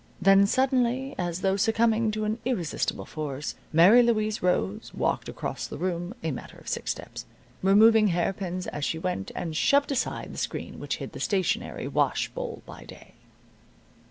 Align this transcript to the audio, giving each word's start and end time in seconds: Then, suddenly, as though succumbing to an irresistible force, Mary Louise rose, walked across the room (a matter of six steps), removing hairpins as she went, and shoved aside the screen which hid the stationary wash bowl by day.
Then, 0.19 0.47
suddenly, 0.47 1.13
as 1.19 1.41
though 1.41 1.55
succumbing 1.57 2.09
to 2.13 2.25
an 2.25 2.39
irresistible 2.43 3.05
force, 3.05 3.53
Mary 3.71 4.01
Louise 4.01 4.41
rose, 4.41 4.91
walked 4.95 5.29
across 5.29 5.67
the 5.67 5.77
room 5.77 6.15
(a 6.23 6.31
matter 6.31 6.57
of 6.57 6.67
six 6.67 6.89
steps), 6.89 7.27
removing 7.61 8.07
hairpins 8.07 8.65
as 8.65 8.83
she 8.83 8.97
went, 8.97 9.29
and 9.35 9.55
shoved 9.55 9.91
aside 9.91 10.33
the 10.33 10.39
screen 10.39 10.79
which 10.79 10.97
hid 10.97 11.11
the 11.11 11.19
stationary 11.19 11.87
wash 11.87 12.29
bowl 12.29 12.63
by 12.65 12.83
day. 12.83 13.13